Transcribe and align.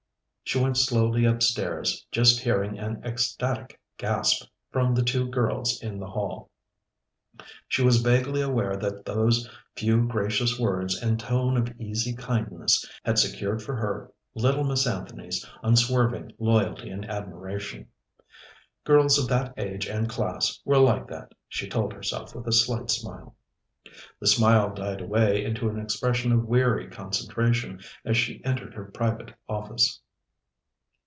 She 0.51 0.59
went 0.61 0.75
slowly 0.75 1.23
upstairs, 1.23 2.05
just 2.11 2.41
hearing 2.41 2.77
an 2.77 3.01
ecstatic 3.05 3.79
gasp 3.97 4.45
from 4.69 4.93
the 4.93 5.01
two 5.01 5.29
girls 5.29 5.81
in 5.81 5.97
the 5.97 6.07
hall. 6.09 6.51
She 7.69 7.81
was 7.81 8.01
vaguely 8.01 8.41
aware 8.41 8.75
that 8.75 9.05
those 9.05 9.49
few 9.77 10.05
gracious 10.09 10.59
words 10.59 11.01
and 11.01 11.17
tone 11.17 11.55
of 11.55 11.73
easy 11.79 12.13
kindness 12.13 12.85
had 13.05 13.17
secured 13.17 13.61
for 13.63 13.77
her 13.77 14.11
little 14.35 14.65
Miss 14.65 14.85
Anthony's 14.85 15.47
unswerving 15.63 16.33
loyalty 16.37 16.89
and 16.89 17.09
admiration. 17.09 17.87
Girls 18.83 19.17
of 19.17 19.29
that 19.29 19.53
age 19.57 19.87
and 19.87 20.09
class 20.09 20.59
were 20.65 20.79
like 20.79 21.07
that, 21.07 21.31
she 21.47 21.69
told 21.69 21.93
herself 21.93 22.35
with 22.35 22.45
a 22.45 22.51
slight 22.51 22.91
smile. 22.91 23.37
The 24.19 24.27
smile 24.27 24.73
died 24.73 24.99
away 24.99 25.45
into 25.45 25.69
an 25.69 25.79
expression 25.79 26.33
of 26.33 26.45
weary 26.45 26.89
concentration 26.89 27.79
as 28.03 28.17
she 28.17 28.43
entered 28.43 28.73
her 28.73 28.91
private 28.91 29.33
office. 29.47 30.01